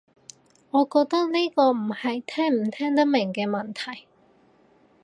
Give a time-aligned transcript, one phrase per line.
[0.71, 4.07] 我覺得呢個唔係聽唔聽得明嘅問題